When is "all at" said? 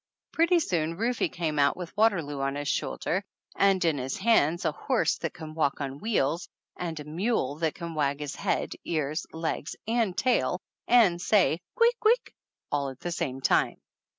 12.71-12.99